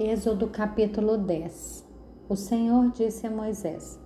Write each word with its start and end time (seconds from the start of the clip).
Êxodo 0.00 0.46
capítulo 0.46 1.18
10 1.18 1.84
O 2.28 2.36
Senhor 2.36 2.88
disse 2.92 3.26
a 3.26 3.30
Moisés: 3.32 3.98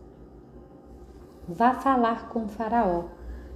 Vá 1.47 1.75
falar 1.75 2.31
com 2.31 2.49
Faraó, 2.49 3.09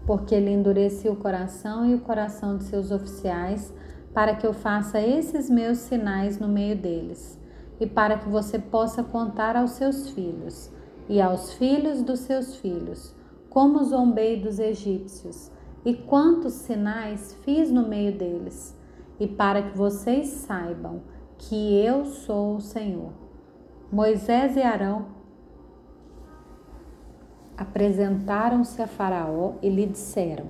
porque 0.06 0.34
ele 0.34 0.50
endureceu 0.50 1.14
o 1.14 1.16
coração 1.16 1.86
e 1.86 1.94
o 1.94 2.00
coração 2.00 2.58
de 2.58 2.64
seus 2.64 2.90
oficiais, 2.90 3.72
para 4.12 4.36
que 4.36 4.46
eu 4.46 4.52
faça 4.52 5.00
esses 5.00 5.48
meus 5.48 5.78
sinais 5.78 6.38
no 6.38 6.46
meio 6.46 6.76
deles, 6.76 7.40
e 7.80 7.86
para 7.86 8.18
que 8.18 8.28
você 8.28 8.58
possa 8.58 9.02
contar 9.02 9.56
aos 9.56 9.70
seus 9.70 10.10
filhos 10.10 10.70
e 11.08 11.22
aos 11.22 11.54
filhos 11.54 12.02
dos 12.02 12.20
seus 12.20 12.56
filhos, 12.56 13.14
como 13.48 13.82
zombei 13.82 14.38
dos 14.38 14.58
egípcios, 14.58 15.50
e 15.86 15.94
quantos 15.94 16.52
sinais 16.52 17.32
fiz 17.46 17.70
no 17.70 17.88
meio 17.88 18.12
deles, 18.12 18.78
e 19.18 19.26
para 19.26 19.62
que 19.62 19.78
vocês 19.78 20.26
saibam 20.26 21.15
que 21.38 21.84
eu 21.84 22.04
sou 22.06 22.56
o 22.56 22.60
Senhor. 22.60 23.10
Moisés 23.90 24.56
e 24.56 24.62
Arão 24.62 25.06
apresentaram-se 27.56 28.80
a 28.82 28.86
Faraó 28.86 29.52
e 29.62 29.68
lhe 29.68 29.86
disseram: 29.86 30.46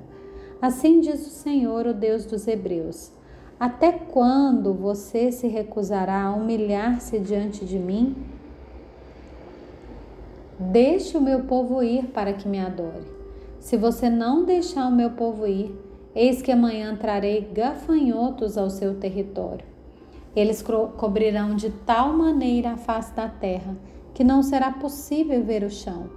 Assim 0.60 1.00
diz 1.00 1.26
o 1.26 1.30
Senhor, 1.30 1.86
o 1.86 1.94
Deus 1.94 2.24
dos 2.24 2.48
Hebreus: 2.48 3.12
Até 3.58 3.92
quando 3.92 4.72
você 4.72 5.30
se 5.30 5.46
recusará 5.46 6.22
a 6.22 6.34
humilhar-se 6.34 7.18
diante 7.18 7.64
de 7.64 7.78
mim? 7.78 8.16
Deixe 10.58 11.18
o 11.18 11.20
meu 11.20 11.44
povo 11.44 11.82
ir 11.82 12.06
para 12.06 12.32
que 12.32 12.48
me 12.48 12.58
adore. 12.58 13.14
Se 13.60 13.76
você 13.76 14.08
não 14.08 14.44
deixar 14.44 14.86
o 14.86 14.94
meu 14.94 15.10
povo 15.10 15.46
ir, 15.46 15.78
eis 16.14 16.40
que 16.40 16.50
amanhã 16.50 16.96
trarei 16.96 17.42
gafanhotos 17.52 18.56
ao 18.56 18.70
seu 18.70 18.94
território 18.94 19.75
eles 20.36 20.62
cobrirão 20.98 21.56
de 21.56 21.70
tal 21.70 22.12
maneira 22.12 22.72
a 22.72 22.76
face 22.76 23.14
da 23.14 23.26
terra 23.26 23.74
que 24.12 24.22
não 24.22 24.42
será 24.42 24.70
possível 24.70 25.42
ver 25.42 25.62
o 25.62 25.70
chão. 25.70 26.10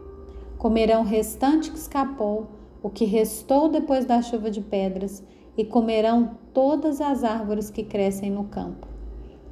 Comerão 0.57 1.01
o 1.01 1.05
restante 1.05 1.71
que 1.71 1.77
escapou, 1.77 2.47
o 2.83 2.89
que 2.89 3.05
restou 3.05 3.69
depois 3.69 4.05
da 4.05 4.21
chuva 4.21 4.51
de 4.51 4.59
pedras, 4.59 5.23
e 5.57 5.63
comerão 5.63 6.37
todas 6.53 7.01
as 7.01 7.23
árvores 7.23 7.69
que 7.69 7.83
crescem 7.83 8.29
no 8.29 8.45
campo. 8.45 8.87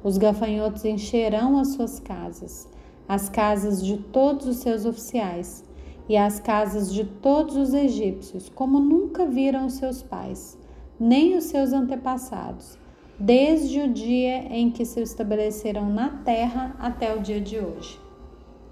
Os 0.02 0.16
gafanhotos 0.16 0.84
encherão 0.84 1.58
as 1.58 1.68
suas 1.68 1.98
casas, 1.98 2.68
as 3.06 3.28
casas 3.28 3.84
de 3.84 3.98
todos 3.98 4.46
os 4.46 4.56
seus 4.58 4.84
oficiais 4.84 5.64
e 6.08 6.16
as 6.16 6.40
casas 6.40 6.92
de 6.92 7.04
todos 7.04 7.56
os 7.56 7.74
egípcios, 7.74 8.48
como 8.48 8.78
nunca 8.78 9.26
viram 9.26 9.66
os 9.66 9.74
seus 9.74 10.02
pais, 10.02 10.58
nem 10.98 11.36
os 11.36 11.44
seus 11.44 11.72
antepassados 11.72 12.78
desde 13.18 13.80
o 13.80 13.88
dia 13.88 14.44
em 14.54 14.70
que 14.70 14.84
se 14.84 15.00
estabeleceram 15.00 15.90
na 15.90 16.08
terra 16.08 16.76
até 16.78 17.14
o 17.14 17.20
dia 17.20 17.40
de 17.40 17.58
hoje. 17.58 17.98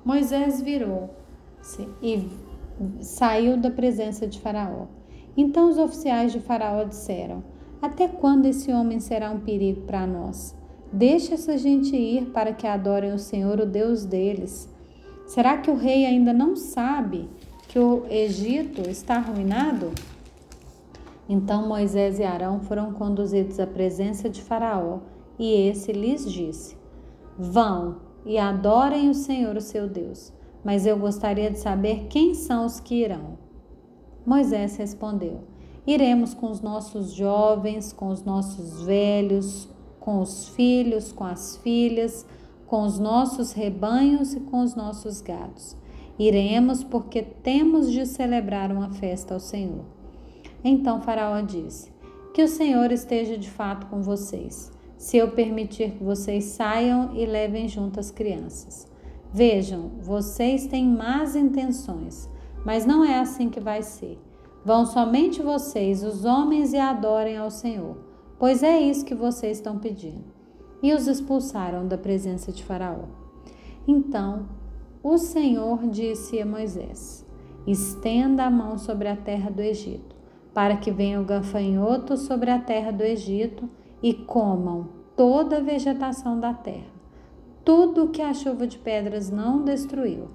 Moisés 0.05 0.62
virou-se 0.62 1.89
e 2.00 2.28
saiu 3.00 3.56
da 3.56 3.70
presença 3.70 4.27
de 4.27 4.39
Faraó. 4.41 4.86
Então 5.36 5.69
os 5.69 5.78
oficiais 5.78 6.33
de 6.33 6.39
Faraó 6.39 6.84
disseram: 6.84 7.42
Até 7.83 8.06
quando 8.06 8.47
esse 8.47 8.72
homem 8.72 9.00
será 9.00 9.30
um 9.30 9.41
perigo 9.41 9.83
para 9.83 10.06
nós? 10.06 10.55
Deixe 10.92 11.34
essa 11.34 11.58
gente 11.58 11.97
ir 11.97 12.27
para 12.27 12.52
que 12.52 12.67
adorem 12.67 13.12
o 13.12 13.19
Senhor, 13.19 13.58
o 13.58 13.67
Deus 13.67 14.05
deles. 14.05 14.72
Será 15.27 15.58
que 15.58 15.70
o 15.70 15.77
rei 15.77 16.06
ainda 16.06 16.33
não 16.33 16.55
sabe 16.55 17.28
que 17.67 17.78
o 17.78 18.05
Egito 18.08 18.89
está 18.89 19.17
arruinado? 19.17 19.91
Então 21.29 21.67
Moisés 21.67 22.19
e 22.19 22.25
Arão 22.25 22.61
foram 22.61 22.93
conduzidos 22.93 23.59
à 23.59 23.67
presença 23.67 24.29
de 24.29 24.43
Faraó, 24.43 25.01
e 25.39 25.53
esse 25.69 25.93
lhes 25.93 26.31
disse: 26.31 26.77
Vão 27.37 27.97
e 28.25 28.39
adorem 28.39 29.11
o 29.11 29.15
Senhor, 29.15 29.57
o 29.57 29.61
seu 29.61 29.89
Deus. 29.89 30.33
Mas 30.65 30.87
eu 30.87 30.99
gostaria 30.99 31.51
de 31.51 31.59
saber 31.59 32.07
quem 32.09 32.35
são 32.35 32.67
os 32.67 32.81
que 32.81 33.03
irão. 33.03 33.39
Moisés 34.25 34.77
respondeu: 34.77 35.45
Iremos 35.86 36.35
com 36.35 36.51
os 36.51 36.61
nossos 36.61 37.13
jovens, 37.13 37.92
com 37.92 38.09
os 38.09 38.25
nossos 38.25 38.83
velhos, 38.83 39.69
com 40.01 40.20
os 40.20 40.48
filhos, 40.48 41.13
com 41.13 41.25
as 41.25 41.57
filhas, 41.59 42.27
com 42.67 42.83
os 42.83 42.98
nossos 42.98 43.53
rebanhos 43.53 44.35
e 44.35 44.41
com 44.41 44.63
os 44.63 44.75
nossos 44.75 45.20
gados. 45.20 45.77
Iremos 46.19 46.83
porque 46.83 47.23
temos 47.23 47.92
de 47.92 48.07
celebrar 48.07 48.73
uma 48.73 48.91
festa 48.91 49.35
ao 49.35 49.41
Senhor. 49.41 49.95
Então 50.64 51.00
Faraó 51.00 51.40
disse: 51.40 51.92
Que 52.34 52.42
o 52.42 52.48
Senhor 52.48 52.90
esteja 52.90 53.36
de 53.36 53.50
fato 53.50 53.86
com 53.86 54.02
vocês, 54.02 54.72
se 54.96 55.17
eu 55.17 55.30
permitir 55.33 55.92
que 55.92 56.05
vocês 56.05 56.44
saiam 56.44 57.14
e 57.14 57.27
levem 57.27 57.68
junto 57.68 58.00
as 58.00 58.11
crianças. 58.11 58.86
Vejam, 59.33 59.90
vocês 60.00 60.67
têm 60.67 60.86
más 60.86 61.36
intenções, 61.36 62.28
mas 62.64 62.86
não 62.86 63.05
é 63.05 63.18
assim 63.18 63.50
que 63.50 63.61
vai 63.61 63.83
ser. 63.83 64.18
Vão 64.64 64.84
somente 64.86 65.42
vocês, 65.42 66.02
os 66.02 66.24
homens, 66.24 66.73
e 66.73 66.78
adorem 66.78 67.36
ao 67.36 67.50
Senhor, 67.50 67.98
pois 68.38 68.62
é 68.62 68.80
isso 68.80 69.05
que 69.05 69.14
vocês 69.14 69.58
estão 69.58 69.78
pedindo. 69.78 70.24
E 70.83 70.92
os 70.92 71.06
expulsaram 71.06 71.86
da 71.86 71.96
presença 71.96 72.50
de 72.50 72.64
Faraó. 72.64 73.05
Então 73.86 74.48
o 75.02 75.18
Senhor 75.18 75.86
disse 75.88 76.40
a 76.40 76.46
Moisés: 76.46 77.24
Estenda 77.67 78.44
a 78.44 78.50
mão 78.50 78.77
sobre 78.77 79.08
a 79.08 79.17
terra 79.17 79.50
do 79.50 79.61
Egito 79.62 80.16
para 80.56 80.78
que 80.78 80.90
venha 80.90 81.20
o 81.20 81.24
gafanhoto 81.24 82.17
sobre 82.17 82.50
a 82.50 82.58
terra 82.58 82.90
do 82.90 83.02
Egito 83.02 83.68
e 84.02 84.14
comam 84.14 84.89
toda 85.14 85.58
a 85.58 85.61
vegetação 85.61 86.40
da 86.40 86.55
terra, 86.55 86.94
tudo 87.62 88.05
o 88.05 88.08
que 88.08 88.22
a 88.22 88.33
chuva 88.33 88.67
de 88.67 88.78
pedras 88.78 89.30
não 89.30 89.62
destruiu. 89.62 90.28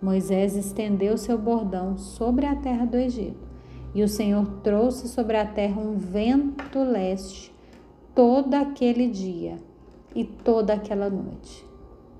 Moisés 0.00 0.54
estendeu 0.54 1.18
seu 1.18 1.36
bordão 1.36 1.98
sobre 1.98 2.46
a 2.46 2.54
terra 2.54 2.86
do 2.86 2.96
Egito, 2.96 3.48
e 3.92 4.04
o 4.04 4.06
Senhor 4.06 4.46
trouxe 4.62 5.08
sobre 5.08 5.36
a 5.36 5.44
terra 5.44 5.80
um 5.80 5.96
vento 5.96 6.78
leste 6.78 7.52
todo 8.14 8.54
aquele 8.54 9.08
dia 9.08 9.56
e 10.14 10.22
toda 10.22 10.74
aquela 10.74 11.10
noite. 11.10 11.66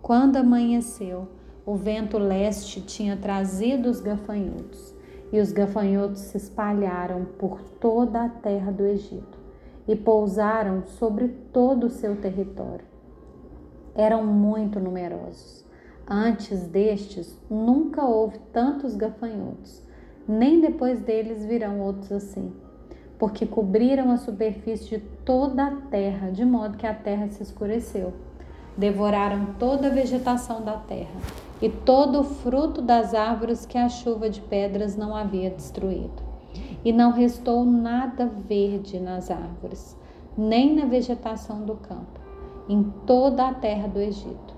Quando 0.02 0.38
amanheceu, 0.38 1.28
o 1.64 1.76
vento 1.76 2.18
leste 2.18 2.80
tinha 2.80 3.16
trazido 3.16 3.88
os 3.88 4.00
gafanhotos 4.00 4.97
e 5.32 5.40
os 5.40 5.52
gafanhotos 5.52 6.20
se 6.20 6.36
espalharam 6.36 7.24
por 7.38 7.60
toda 7.80 8.24
a 8.24 8.28
terra 8.28 8.70
do 8.70 8.86
Egito 8.86 9.38
e 9.86 9.94
pousaram 9.94 10.84
sobre 10.84 11.28
todo 11.52 11.84
o 11.84 11.90
seu 11.90 12.16
território. 12.16 12.84
Eram 13.94 14.24
muito 14.24 14.78
numerosos. 14.78 15.64
Antes 16.06 16.66
destes, 16.66 17.38
nunca 17.50 18.04
houve 18.04 18.38
tantos 18.52 18.96
gafanhotos, 18.96 19.82
nem 20.26 20.60
depois 20.60 21.00
deles 21.00 21.44
virão 21.44 21.80
outros 21.80 22.10
assim, 22.12 22.52
porque 23.18 23.44
cobriram 23.44 24.10
a 24.10 24.16
superfície 24.16 24.88
de 24.88 24.98
toda 25.24 25.66
a 25.66 25.76
terra, 25.90 26.30
de 26.30 26.44
modo 26.44 26.78
que 26.78 26.86
a 26.86 26.94
terra 26.94 27.28
se 27.28 27.42
escureceu. 27.42 28.14
Devoraram 28.76 29.54
toda 29.58 29.88
a 29.88 29.90
vegetação 29.90 30.62
da 30.62 30.76
terra 30.78 31.20
e 31.60 31.68
todo 31.68 32.20
o 32.20 32.24
fruto 32.24 32.80
das 32.80 33.14
árvores 33.14 33.66
que 33.66 33.76
a 33.76 33.88
chuva 33.88 34.30
de 34.30 34.40
pedras 34.40 34.96
não 34.96 35.14
havia 35.14 35.50
destruído. 35.50 36.22
E 36.84 36.92
não 36.92 37.12
restou 37.12 37.64
nada 37.64 38.26
verde 38.26 38.98
nas 39.00 39.30
árvores, 39.30 39.96
nem 40.36 40.74
na 40.74 40.86
vegetação 40.86 41.64
do 41.64 41.74
campo, 41.74 42.20
em 42.68 42.82
toda 43.06 43.48
a 43.48 43.54
terra 43.54 43.88
do 43.88 44.00
Egito. 44.00 44.56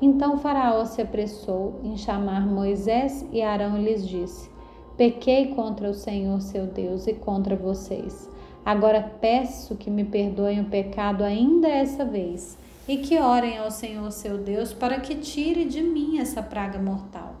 Então 0.00 0.38
Faraó 0.38 0.84
se 0.84 1.00
apressou 1.00 1.80
em 1.82 1.96
chamar 1.96 2.46
Moisés 2.46 3.26
e 3.32 3.40
Arão 3.40 3.78
e 3.78 3.84
lhes 3.84 4.06
disse: 4.06 4.50
Pequei 4.96 5.54
contra 5.54 5.88
o 5.88 5.94
Senhor 5.94 6.40
seu 6.40 6.66
Deus 6.66 7.06
e 7.06 7.14
contra 7.14 7.56
vocês. 7.56 8.30
Agora 8.64 9.12
peço 9.20 9.74
que 9.76 9.90
me 9.90 10.04
perdoem 10.04 10.60
o 10.60 10.66
pecado 10.66 11.24
ainda 11.24 11.68
essa 11.68 12.04
vez 12.04 12.58
e 12.86 12.98
que 12.98 13.18
orem 13.18 13.58
ao 13.58 13.70
Senhor 13.70 14.10
seu 14.10 14.38
Deus 14.38 14.72
para 14.72 15.00
que 15.00 15.14
tire 15.14 15.64
de 15.64 15.80
mim 15.80 16.18
essa 16.18 16.42
praga 16.42 16.78
mortal. 16.78 17.36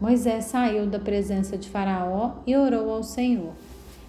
Moisés 0.00 0.44
saiu 0.44 0.86
da 0.86 0.98
presença 0.98 1.58
de 1.58 1.68
Faraó 1.68 2.34
e 2.46 2.56
orou 2.56 2.90
ao 2.90 3.02
Senhor. 3.02 3.52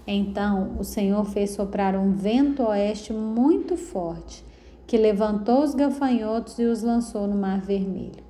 Então 0.05 0.75
o 0.79 0.83
Senhor 0.83 1.25
fez 1.25 1.51
soprar 1.51 1.95
um 1.95 2.13
vento 2.13 2.63
oeste 2.63 3.11
muito 3.11 3.75
forte, 3.75 4.45
que 4.85 4.97
levantou 4.97 5.63
os 5.63 5.73
gafanhotos 5.73 6.59
e 6.59 6.63
os 6.63 6.83
lançou 6.83 7.27
no 7.27 7.35
Mar 7.35 7.61
Vermelho. 7.61 8.23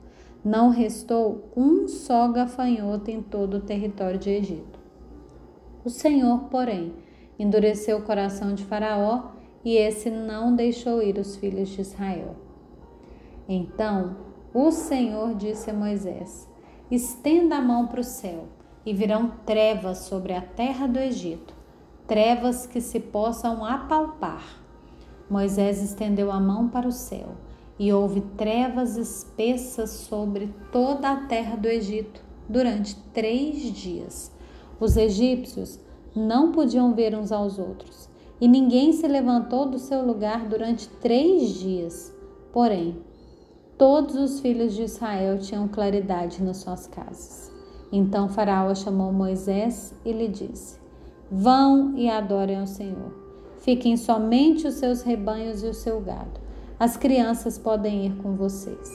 Não 0.44 0.70
restou 0.70 1.52
um 1.56 1.88
só 1.88 2.30
gafanhoto 2.30 3.12
em 3.12 3.22
todo 3.22 3.58
o 3.58 3.62
território 3.62 4.18
de 4.18 4.30
Egito. 4.30 4.80
O 5.84 5.90
Senhor, 5.90 6.46
porém, 6.50 6.94
endureceu 7.38 7.98
o 7.98 8.04
coração 8.04 8.54
de 8.54 8.64
Faraó 8.64 9.32
e 9.64 9.76
esse 9.76 10.10
não 10.10 10.56
deixou 10.56 11.02
ir 11.02 11.18
os 11.18 11.36
filhos 11.36 11.70
de 11.70 11.82
Israel. 11.82 12.36
Então 13.48 14.18
o 14.54 14.72
Senhor 14.72 15.36
disse 15.36 15.70
a 15.70 15.74
Moisés: 15.74 16.48
Estenda 16.90 17.58
a 17.58 17.62
mão 17.62 17.88
para 17.88 18.02
o 18.02 18.04
céu, 18.04 18.48
e 18.86 18.94
virão 18.94 19.32
trevas 19.46 20.00
sobre 20.00 20.34
a 20.34 20.42
terra 20.42 20.88
do 20.88 20.98
Egito, 20.98 21.54
trevas 22.08 22.66
que 22.66 22.82
se 22.82 23.00
possam 23.00 23.64
apalpar. 23.64 24.64
Moisés 25.30 25.84
estendeu 25.84 26.32
a 26.32 26.40
mão 26.40 26.68
para 26.68 26.88
o 26.88 26.92
céu, 26.92 27.36
e 27.78 27.94
houve 27.94 28.22
trevas 28.36 28.98
espessas 28.98 29.92
sobre 29.92 30.54
toda 30.72 31.12
a 31.12 31.28
terra 31.28 31.56
do 31.56 31.68
Egito 31.68 32.24
durante 32.48 32.96
três 33.14 33.62
dias. 33.72 34.32
Os 34.80 34.98
egípcios 34.98 35.80
não 36.16 36.52
podiam 36.52 36.96
ver 36.96 37.16
uns 37.16 37.32
aos 37.32 37.60
outros, 37.60 38.09
e 38.40 38.48
ninguém 38.48 38.94
se 38.94 39.08
levantou 39.08 39.66
do 39.66 39.78
seu 39.78 40.06
lugar 40.06 40.48
durante 40.48 40.88
três 40.88 41.50
dias. 41.56 42.16
Porém, 42.52 42.98
todos 43.78 44.16
os 44.16 44.40
filhos 44.40 44.74
de 44.74 44.84
Israel 44.84 45.38
tinham 45.40 45.68
claridade 45.68 46.44
nas 46.44 46.58
suas 46.58 46.88
casas. 46.88 47.52
Então 47.92 48.30
Faraó 48.30 48.74
chamou 48.76 49.12
Moisés 49.12 49.94
e 50.06 50.12
lhe 50.12 50.28
disse: 50.28 50.80
Vão 51.32 51.98
e 51.98 52.10
adorem 52.10 52.60
ao 52.60 52.68
Senhor. 52.68 53.14
Fiquem 53.60 53.98
somente 53.98 54.68
os 54.68 54.76
seus 54.76 55.02
rebanhos 55.02 55.64
e 55.64 55.68
o 55.68 55.74
seu 55.74 56.00
gado 56.00 56.50
as 56.80 56.96
crianças 56.96 57.58
podem 57.58 58.06
ir 58.06 58.16
com 58.24 58.36
vocês. 58.36 58.90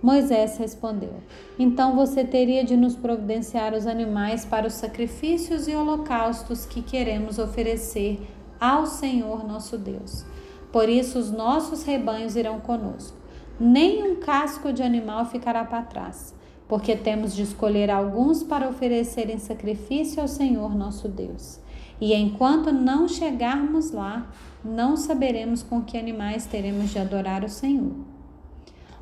Moisés 0.00 0.56
respondeu: 0.56 1.14
Então 1.58 1.96
você 1.96 2.22
teria 2.22 2.62
de 2.62 2.76
nos 2.76 2.94
providenciar 2.94 3.74
os 3.74 3.86
animais 3.86 4.44
para 4.44 4.68
os 4.68 4.74
sacrifícios 4.74 5.66
e 5.66 5.74
holocaustos 5.74 6.64
que 6.64 6.80
queremos 6.80 7.38
oferecer 7.38 8.20
ao 8.64 8.86
Senhor 8.86 9.46
nosso 9.46 9.76
Deus. 9.76 10.24
Por 10.72 10.88
isso, 10.88 11.18
os 11.18 11.30
nossos 11.30 11.82
rebanhos 11.82 12.34
irão 12.34 12.60
conosco. 12.60 13.16
Nem 13.60 14.02
um 14.02 14.16
casco 14.16 14.72
de 14.72 14.82
animal 14.82 15.26
ficará 15.26 15.64
para 15.64 15.82
trás, 15.82 16.34
porque 16.66 16.96
temos 16.96 17.34
de 17.34 17.42
escolher 17.42 17.90
alguns 17.90 18.42
para 18.42 18.68
oferecer 18.68 19.28
em 19.28 19.38
sacrifício 19.38 20.22
ao 20.22 20.26
Senhor 20.26 20.74
nosso 20.74 21.08
Deus. 21.08 21.60
E 22.00 22.14
enquanto 22.14 22.72
não 22.72 23.06
chegarmos 23.06 23.90
lá, 23.90 24.30
não 24.64 24.96
saberemos 24.96 25.62
com 25.62 25.82
que 25.82 25.98
animais 25.98 26.46
teremos 26.46 26.90
de 26.90 26.98
adorar 26.98 27.44
o 27.44 27.48
Senhor. 27.48 27.92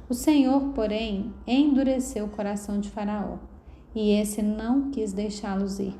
O 0.08 0.14
Senhor, 0.14 0.60
porém, 0.74 1.32
endureceu 1.46 2.26
o 2.26 2.30
coração 2.30 2.80
de 2.80 2.90
Faraó, 2.90 3.38
e 3.94 4.10
esse 4.10 4.42
não 4.42 4.90
quis 4.90 5.12
deixá-los 5.12 5.78
ir. 5.78 5.94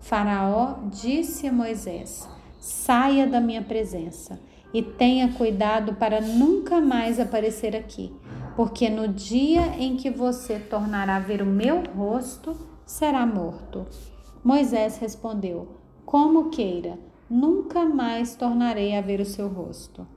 Faraó 0.00 0.78
disse 0.90 1.46
a 1.46 1.52
Moisés: 1.52 2.26
Saia 2.64 3.26
da 3.26 3.42
minha 3.42 3.60
presença 3.60 4.40
e 4.72 4.80
tenha 4.82 5.34
cuidado 5.34 5.96
para 5.96 6.18
nunca 6.22 6.80
mais 6.80 7.20
aparecer 7.20 7.76
aqui, 7.76 8.10
porque 8.56 8.88
no 8.88 9.06
dia 9.06 9.76
em 9.78 9.98
que 9.98 10.08
você 10.08 10.58
tornará 10.58 11.16
a 11.16 11.20
ver 11.20 11.42
o 11.42 11.46
meu 11.46 11.82
rosto, 11.94 12.56
será 12.86 13.26
morto. 13.26 13.86
Moisés 14.42 14.96
respondeu: 14.96 15.76
Como 16.06 16.48
queira 16.48 16.98
nunca 17.28 17.84
mais 17.84 18.34
tornarei 18.34 18.96
a 18.96 19.02
ver 19.02 19.20
o 19.20 19.26
seu 19.26 19.46
rosto. 19.46 20.08